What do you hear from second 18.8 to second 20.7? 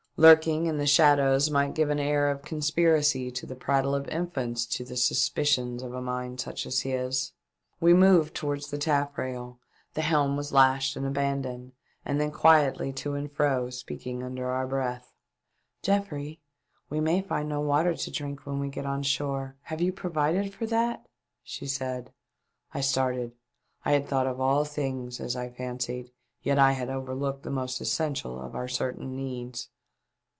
on shore; have you provided for